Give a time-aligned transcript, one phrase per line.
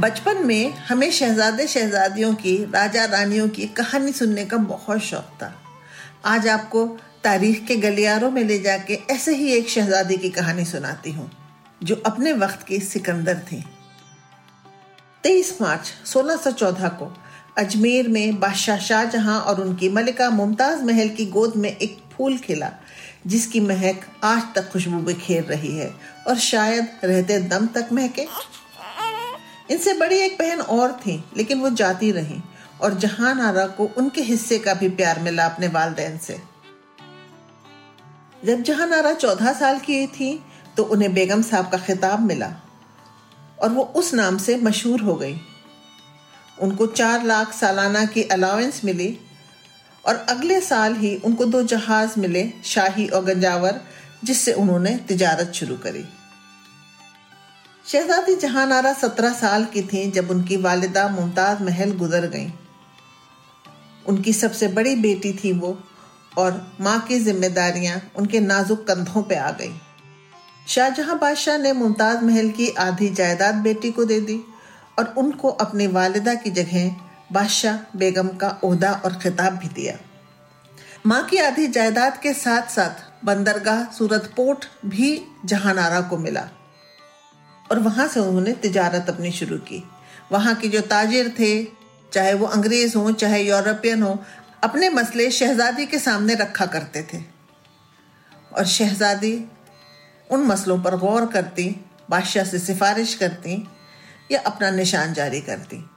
[0.00, 5.52] बचपन में हमें शहजादे शहजादियों की, राजा रानियों की कहानी सुनने का बहुत शौक था।
[6.24, 6.84] आज आपको
[7.24, 11.30] तारीख के गलियारों में ले जाके ऐसे ही एक शहजादी की कहानी सुनाती हूँ,
[11.82, 13.62] जो अपने वक्त की सिकंदर थी।
[15.24, 17.12] 23 मार्च 1614 को
[17.58, 22.70] अजमेर में बादशाह शाहजहां और उनकी मलिका मुमताज़ महल की गोद में एक फूल खिला,
[23.26, 25.90] जिसकी महक आज तक खुशबू बिखेर रही है
[26.26, 28.26] और शायद रहते दम तक महके।
[29.70, 32.40] इनसे बड़ी एक बहन और थी, लेकिन वो जाती रही,
[32.80, 36.38] और जहान आरा को उनके हिस्से का भी प्यार मिला अपने वालदेन से।
[38.42, 40.32] जब जहान आरा चौदह साल की थी
[40.76, 42.52] तो उन्हें बेगम साहब का खिताब मिला,
[43.62, 45.36] और वो उस नाम से मशहूर हो गई।
[46.62, 49.16] उनको चार लाख सालाना की अलाउंस मिली,
[50.04, 53.80] और अगले साल ही उनको दो जहाज़ मिले, शाही और गंजावर,
[54.24, 56.04] जिससे उन्होंने तिजारत शुरू करी।
[57.92, 62.50] शहजादी जहान आरा सत्रह साल की थी जब उनकी वालिदा मुमताज़ महल गुजर गईं।
[64.08, 65.70] उनकी सबसे बड़ी बेटी थी वो
[66.38, 69.72] और माँ की जिम्मेदारियाँ उनके नाजुक कंधों पे आ गईं।
[70.66, 74.40] शाहजहां बादशाह ने मुमताज़ महल की आधी जायदाद बेटी को दे दी
[74.98, 76.88] और उनको अपनी वालिदा की जगह
[77.32, 79.96] बादशाह बेगम का ओहदा और खिताब भी दिया
[81.06, 85.12] माँ की आधी जायदाद के साथ साथ बंदरगाह, सूरत पोर्ट भी
[85.44, 86.48] जहानारा को मिला
[87.70, 89.90] और वहाँ से उन्होंने तिजारत अपनी शुरू की।
[90.32, 91.64] वहाँ के जो ताजिर थे,
[92.12, 94.24] चाहे वो अंग्रेज़ हो, चाहे यूरोपियन हो,
[94.64, 97.22] अपने मसले शहजादी के सामने रखा करते थे।
[98.56, 99.44] और शहजादी
[100.30, 103.68] उन मसलों पर गौर करती, बादशाह से सिफारिश करती,
[104.32, 105.90] या अपना निशान जारी करती।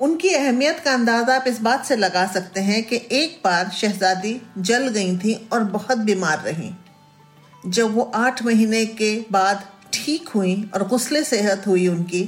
[0.00, 4.42] उनकी अहमियत का अंदाज़ा आप इस बात से लगा सकते हैं कि एक बार शहजादी
[4.58, 6.74] जल गई थी और बहुत बीमार रही।
[7.64, 12.22] जब वो आठ महीने के बाद ठीक हुई और गुस्ले सेहत हुई उनकी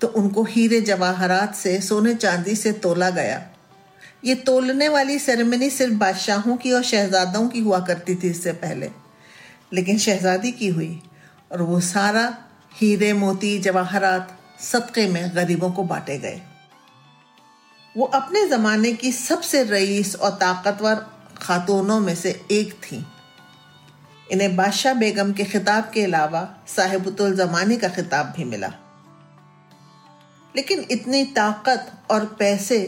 [0.00, 3.42] तो उनको हीरे जवाहरात से, सोने चांदी से तोला गया।
[4.24, 8.90] ये तोलने वाली सेरेमनी सिर्फ़ बादशाहों की और शहजादों की हुआ करती थी इससे पहले,
[9.72, 11.00] लेकिन शहजादी की हुई
[11.52, 12.26] और वो सारा
[12.72, 16.40] हीरे मोती जवाहरात सदक़े में गरीबों को बांटे गए।
[17.94, 21.06] वो अपने ज़माने की सबसे रईस और ताकतवर
[21.38, 23.04] खातूनों में से एक थी।
[24.32, 28.72] इन्हें बादशाह बेगम के खिताब के अलावा साहिबुल जमाने का खिताब भी मिला।
[30.56, 32.78] लेकिन इतनी ताकत और पैसे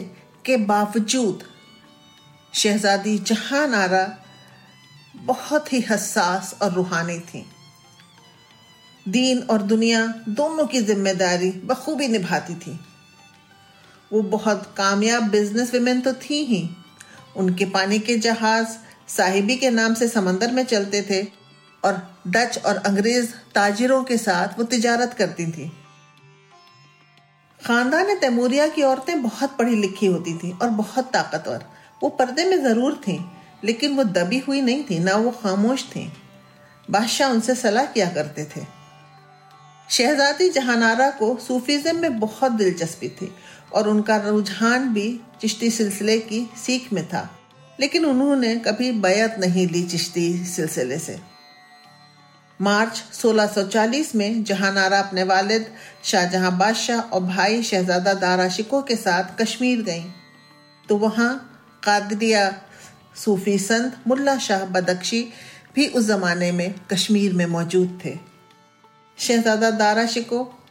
[0.45, 1.43] के बावजूद
[2.53, 4.17] शहजादी जहाँ नारा
[5.15, 7.45] बहुत ही हसास और रूहानी थी।
[9.07, 12.79] दीन और दुनिया दोनों की ज़िम्मेदारी बखूबी निभाती थी।
[14.13, 16.69] वो बहुत कामयाब बिज़नेस वेमेन तो थी ही।
[17.37, 18.67] उनके पानी के जहाज़
[19.09, 21.23] साहिबी के नाम से समंदर में चलते थे
[21.83, 25.71] और डच और अंग्रेज़ ताजिरों के साथ वो तिजारत करती थी।
[27.59, 31.65] खानदान तैमूरिया की औरतें बहुत पढ़ी लिखी होती थी और बहुत ताकतवर।
[32.03, 33.19] वो पर्दे में ज़रूर थी,
[33.63, 36.11] लेकिन वो दबी हुई नहीं थी, ना वो खामोश थी।
[36.89, 38.61] बादशाह उनसे सलाह किया करते थे।
[39.89, 43.31] शहजादी जहानारा को सूफीज़म में बहुत दिलचस्पी थी
[43.73, 45.09] और उनका रुझान भी
[45.41, 47.29] चिश्ती सिलसिले की सीख में था।
[47.79, 51.19] लेकिन उन्होंने कभी बैत नहीं ली चिश्ती सिलसिले से।
[52.61, 55.73] मार्च 1640 में जहानारा अपने वालिद,
[56.03, 60.05] शाहजहां बादशाह और भाई शहजादा दारा शिको के साथ कश्मीर गईं।
[60.89, 62.61] तो वहाँ कादरिया
[63.15, 65.29] सूफी संत मुल्ला शाह बदख्शी
[65.75, 68.17] भी उस जमाने में कश्मीर में मौजूद थे।
[69.17, 70.63] शहजादा दारा शिको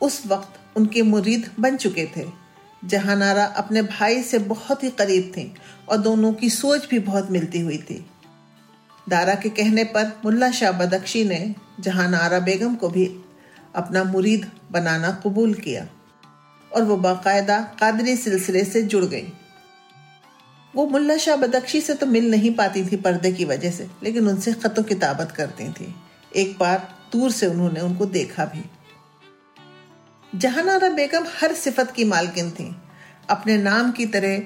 [0.00, 2.47] उस वक्त उनके मुरीद बन चुके थे।
[2.82, 5.52] जहानारा अपने भाई से बहुत ही करीब थी
[5.88, 8.04] और दोनों की सोच भी बहुत मिलती हुई थी।
[9.08, 13.06] दारा के कहने पर मुल्ला शाह बदख्शी ने जहानारा बेगम को भी
[13.74, 15.86] अपना मुरीद बनाना कबूल किया
[16.72, 19.32] और वो बाकायदा कादरी सिलसिले से जुड़ गई।
[20.74, 24.28] वो मुल्ला शाह बदख्शी से तो मिल नहीं पाती थी पर्दे की वजह से, लेकिन
[24.28, 25.94] उनसे खतों किताबत करती थी।
[26.36, 28.62] एक बार दूर से उन्होंने उनको देखा भी।
[30.34, 32.76] जहानारा बेगम हर सिफत की मालकिन थी।
[33.30, 34.42] अपने नाम की तरह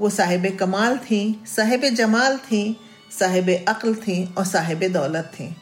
[0.00, 2.76] वो साहिब कमाल थी, साहिब जमाल थी,
[3.18, 5.56] साहिब अक्ल थी और साहिब दौलत थी।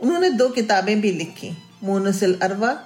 [0.00, 1.50] उन्होंने दो किताबें भी लिखी,
[1.84, 2.80] मोनसिल अरवा,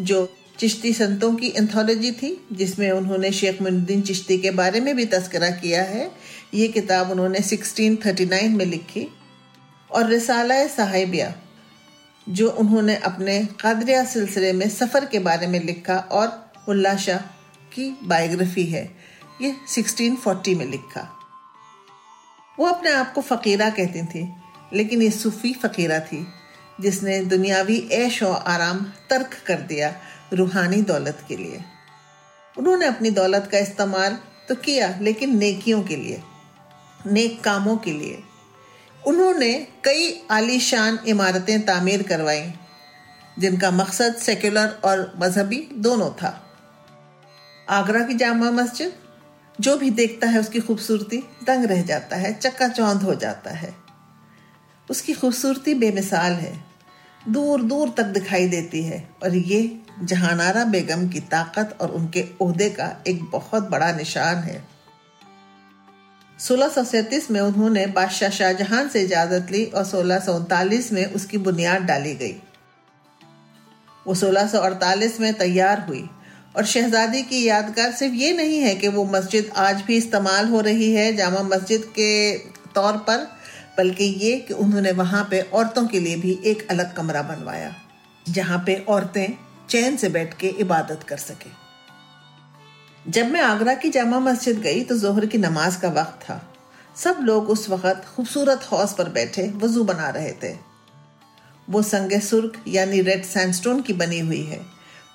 [0.00, 5.04] जो चिश्ती संतों की एंथोलॉजी थी, जिसमें उन्होंने शेख मुनुद्दीन चिश्ती के बारे में भी
[5.04, 6.12] तस्करा किया है।
[6.54, 9.08] ये किताब उन्होंने 1639 में लिखी
[9.90, 11.34] और रिसाला साहिबिया
[12.28, 17.18] जो उन्होंने अपने कादरिया सिलसिले में सफ़र के बारे में लिखा और उल्ला शाह
[17.72, 18.96] की बायोग्राफी है।
[19.40, 21.12] ये 1640 में लिखा।
[22.60, 24.32] वो अपने आप को फ़कीरा कहती थी,
[24.72, 26.26] लेकिन ये सूफी फ़कीरा थी,
[26.80, 28.78] जिसने दुनियावी ऐश और आराम
[29.10, 29.94] तर्क कर दिया
[30.32, 31.64] रूहानी दौलत के लिए।
[32.58, 34.18] उन्होंने अपनी दौलत का इस्तेमाल
[34.48, 36.22] तो किया, लेकिन नेकियों के लिए,
[37.06, 38.22] नेक कामों के लिए।
[39.06, 39.52] उन्होंने
[39.84, 42.42] कई आलीशान इमारतें तामीर करवाई,
[43.38, 46.32] जिनका मकसद सेक्युलर और मजहबी दोनों था।
[47.70, 48.92] आगरा की जामा मस्जिद,
[49.58, 53.74] जो भी देखता है उसकी खूबसूरती दंग रह जाता है चक्का चौंध हो जाता है।
[54.88, 56.54] उसकी खूबसूरती बेमिसाल है
[57.28, 62.68] दूर दूर तक दिखाई देती है, और ये जहानारा बेगम की ताकत और उनके ओहदे
[62.70, 64.64] का एक बहुत बड़ा निशान है।
[66.38, 66.74] सोलह
[67.30, 70.26] में उन्होंने बादशाह शाहजहां से इजाज़त ली और सोलह
[70.92, 72.36] में उसकी बुनियाद डाली गई।
[74.06, 76.04] वो 1648 में तैयार हुई
[76.56, 80.60] और शहजादी की यादगार सिर्फ़ ये नहीं है कि वो मस्जिद आज भी इस्तेमाल हो
[80.60, 82.38] रही है, जामा मस्जिद के
[82.74, 83.26] तौर पर,
[83.78, 87.74] बल्कि ये कि उन्होंने वहाँ पे औरतों के लिए भी एक अलग कमरा बनवाया,
[88.26, 89.26] जहाँ पे औरतें
[89.70, 91.65] चैन से बैठ के इबादत कर सके।
[93.08, 96.54] जब मैं आगरा की जामा मस्जिद गई तो जोहर की नमाज़ का वक्त था।
[96.96, 100.56] सब लोग उस वक्त खूबसूरत हौस पर बैठे, वज़ू बना रहे थे।
[101.70, 104.60] वो संगे सुर्ख, यानी रेड सैंडस्टोन की बनी हुई है।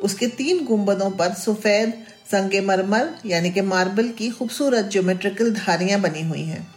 [0.03, 6.21] उसके तीन गुंबदों पर सफ़ेद, संगे मरमर, यानी कि मार्बल की खूबसूरत ज्योमेट्रिकल धारियाँ बनी
[6.21, 6.75] हुई हैं।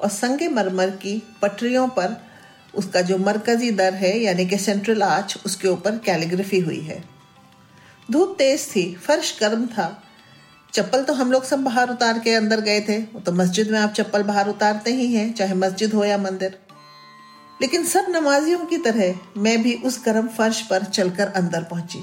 [0.00, 2.26] और संगे मरमर की पटरियों पर
[2.74, 7.04] उसका जो मरकजी दर है, यानी कि सेंट्रल आर्च, उसके ऊपर कैलीग्राफी हुई है।
[8.10, 10.00] धूप तेज थी, फर्श गर्म था।
[10.74, 13.92] चप्पल तो हम लोग सब बाहर उतार के अंदर गए थे। तो मस्जिद में आप
[13.92, 16.58] चप्पल बाहर उतारते ही हैं, चाहे मस्जिद हो या मंदिर।
[17.62, 22.02] लेकिन सब नमाजियों की तरह मैं भी उस गर्म फर्श पर चलकर अंदर पहुँची।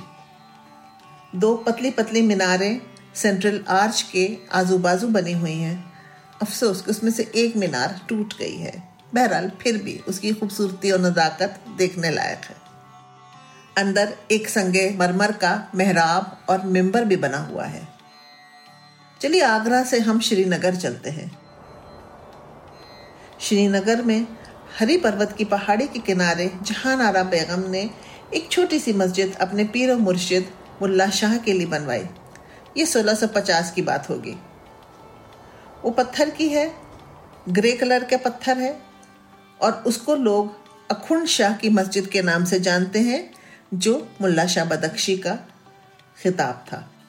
[1.35, 2.81] दो पतली पतली मीनारें
[3.15, 5.93] सेंट्रल आर्च के आजू बाजू बनी हुई हैं।
[6.41, 8.83] अफसोस कि उसमें से एक मीनार टूट गई है।
[9.13, 12.55] बहरहाल, फिर भी उसकी खूबसूरती और नज़ाकत देखने लायक है।
[13.77, 17.90] अंदर एक संगे मरमर का मेहराब और मेंबर भी बना हुआ है।
[19.21, 21.39] चलिए आगरा से हम श्रीनगर चलते हैं।
[23.41, 24.27] श्रीनगर में
[24.79, 27.89] हरी पर्वत की पहाड़ी के किनारे जहान आरा बेगम ने
[28.33, 30.51] एक छोटी सी मस्जिद अपने पीर और मुर्शिद
[30.81, 32.05] मुल्ला शाह के लिए बनवाई।
[32.77, 34.35] ये 1650 की बात होगी।
[35.83, 36.75] वो पत्थर की है,
[37.49, 38.81] ग्रे कलर के पत्थर है
[39.61, 40.55] और उसको लोग
[40.91, 43.33] अखुंड शाह की मस्जिद के नाम से जानते हैं,
[43.73, 45.37] जो मुल्ला शाह बदख्शी का
[46.23, 47.00] खिताब था।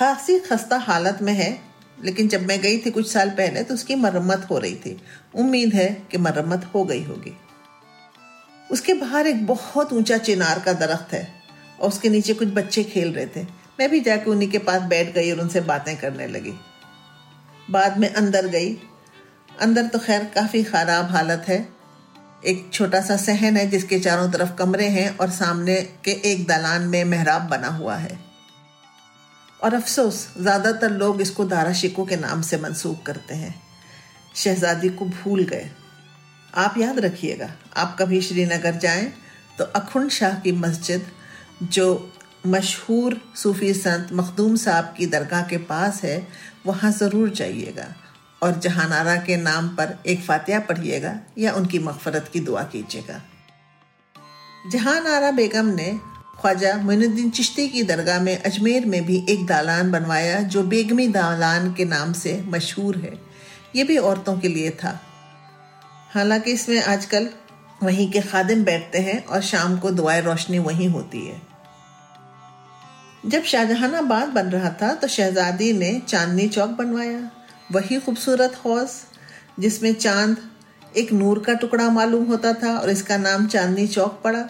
[0.00, 1.58] खासी खस्ता हालत में है,
[2.02, 4.96] लेकिन जब मैं गई थी कुछ साल पहले तो उसकी मरम्मत हो रही थी।
[5.34, 7.32] उम्मीद है कि मरम्मत हो गई होगी।
[8.70, 11.26] उसके बाहर एक बहुत ऊँचा चिनार का दरख्त है,
[11.80, 13.42] और उसके नीचे कुछ बच्चे खेल रहे थे।
[13.80, 16.54] मैं भी जाके उन्हीं के पास बैठ गई और उनसे बातें करने लगी।
[17.70, 18.72] बाद में अंदर गई।
[19.60, 21.60] अंदर तो खैर काफ़ी ख़राब हालत है।
[22.46, 26.88] एक छोटा सा सहन है जिसके चारों तरफ़ कमरे हैं और सामने के एक दलान
[26.88, 28.18] में मेहराब बना हुआ है।
[29.62, 33.54] और अफसोस, ज़्यादातर लोग इसको दारा शिको के नाम से मंसूब करते हैं।
[34.34, 35.70] शहजादी को भूल गए।
[36.54, 39.12] आप याद रखिएगा, आप कभी श्रीनगर जाएँ
[39.58, 41.06] तो अखुंड शाह की मस्जिद,
[41.62, 42.12] जो
[42.46, 46.26] मशहूर सूफी संत मखदूम साहब की दरगाह के पास है,
[46.66, 47.94] वहाँ ज़रूर जाइएगा।
[48.42, 53.20] और जहानारा के नाम पर एक फातिहा पढ़िएगा, या उनकी मगफरत की दुआ कीजिएगा।
[54.72, 55.90] जहानारा बेगम ने
[56.40, 61.72] ख्वाजा मोइनुद्दीन चिश्ती की दरगाह में अजमेर में भी एक दालान बनवाया, जो बेगमी दालान
[61.74, 63.12] के नाम से मशहूर है।
[63.76, 65.00] ये भी औरतों के लिए था।
[66.14, 67.28] हालाँकि इसमें आजकल
[67.82, 71.40] वहीं के खादिम बैठते हैं और शाम को दुआए रोशनी वहीं होती है।
[73.26, 77.30] जब शाहजहानाबाद बन रहा था तो शहजादी ने चांदनी चौक बनवाया।
[77.72, 79.02] वही खूबसूरत हौस,
[79.60, 80.36] जिसमें चाँद
[80.96, 84.48] एक नूर का टुकड़ा मालूम होता था और इसका नाम चांदनी चौक पड़ा।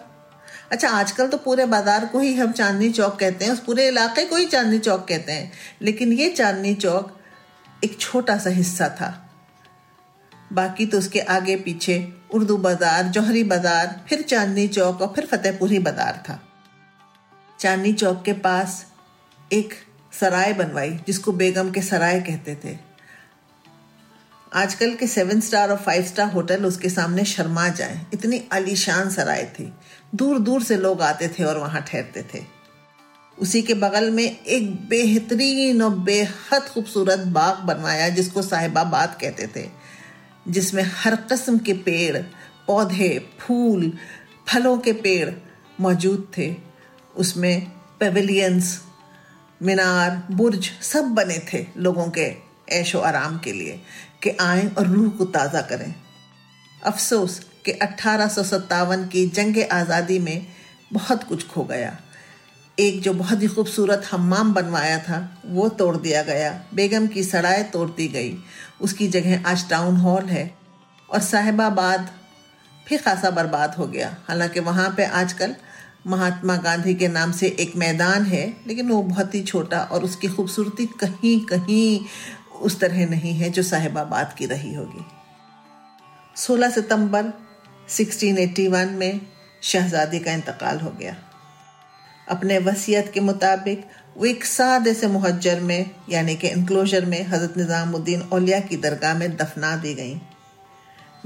[0.70, 4.24] अच्छा आजकल तो पूरे बाज़ार को ही हम चांदनी चौक कहते हैं, उस पूरे इलाके
[4.24, 5.50] को ही चांदनी चौक कहते हैं।
[5.82, 7.16] लेकिन ये चांदनी चौक
[7.84, 9.08] एक छोटा सा हिस्सा था।
[10.52, 11.96] बाकी तो उसके आगे पीछे
[12.34, 16.40] उर्दू बाज़ार, जौहरी बाज़ार, फिर चांदनी चौक और फिर फतेहपुरी बाज़ार था।
[17.58, 18.84] चांदनी चौक के पास
[19.50, 19.74] एक
[20.12, 22.76] सराय बनवाई, जिसको बेगम के सराय कहते थे।
[24.54, 29.44] आजकल के सेवन स्टार और फाइव स्टार होटल उसके सामने शर्मा जाए। इतनी आलीशान सराय
[29.44, 29.72] थी।
[30.14, 32.44] दूर दूर से लोग आते थे और वहाँ ठहरते थे।
[33.38, 39.68] उसी के बगल में एक बेहतरीन और बेहद खूबसूरत बाग बनवाया जिसको साहिबाबाद कहते थे।
[40.48, 42.18] जिसमें हर कस्म के पेड़,
[42.66, 43.92] पौधे, फूल,
[44.48, 45.30] फलों के पेड़
[45.80, 46.56] मौजूद थे।
[47.16, 48.82] उसमें पेविलियंस
[49.62, 53.80] मीनार, बुर्ज सब बने थे लोगों के ऐशो आराम के लिए
[54.22, 55.94] कि आए और रूह को ताज़ा करें।
[56.86, 58.30] अफसोस कि अठारह
[59.06, 60.46] की जंग आज़ादी में
[60.92, 61.96] बहुत कुछ खो गया।
[62.78, 67.62] एक जो बहुत ही खूबसूरत हम्माम बनवाया था, वो तोड़ दिया गया। बेगम की सड़ाई
[67.62, 68.36] तोड़ दी गई।
[68.80, 70.50] उसकी जगह आज टाउन हॉल है
[71.10, 72.10] और साहिबाबाद
[72.86, 75.54] फिर खासा बर्बाद हो गया। हालाँकि वहाँ पे आजकल
[76.06, 80.28] महात्मा गांधी के नाम से एक मैदान है, लेकिन वो बहुत ही छोटा और उसकी
[80.28, 82.00] खूबसूरती कहीं कहीं
[82.60, 85.04] उस तरह नहीं है जो साहिबाबाद की रही होगी।
[86.36, 87.32] 16 सितंबर
[87.88, 89.20] 1681 में
[89.62, 91.16] शहजादी का इंतकाल हो गया।
[92.28, 93.86] अपने वसीयत के मुताबिक,
[94.16, 99.14] वो एक सादे से मुहजर में, यानी कि इनक्लोजर में हज़रत निज़ामुद्दीन औलिया की दरगाह
[99.14, 100.20] में दफना दी गई।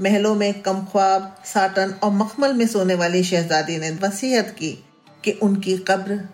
[0.01, 4.83] महलों में कम ख्वाब, साटन और मखमल में सोने वाली शहजादी ने वसीयत की
[5.23, 6.29] कि उनकी कब्र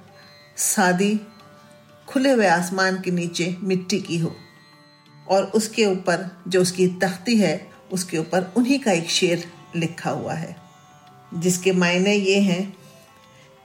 [0.58, 1.22] सादी
[2.08, 4.36] खुले हुए आसमान के नीचे मिट्टी की हो।
[5.28, 7.56] और उसके ऊपर जो उसकी तख्ती है,
[7.92, 9.44] उसके ऊपर उन्हीं का एक शेर
[9.75, 10.56] लिखा हुआ है,
[11.34, 12.74] जिसके मायने ये हैं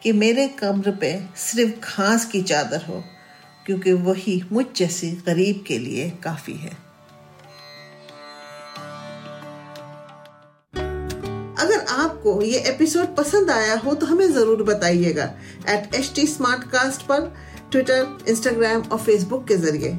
[0.02, 3.02] कि मेरे कब्र पे सिर्फ़ घास की चादर हो,
[3.66, 6.74] क्योंकि वही मुझ जैसी गरीब के लिए काफ़ी है।
[11.58, 15.24] अगर आपको ये एपिसोड पसंद आया हो तो हमें ज़रूर बताइएगा
[15.68, 17.32] at H T smart cast पर
[17.72, 19.98] ट्विटर इंस्टाग्राम और फेसबुक के ज़रिए।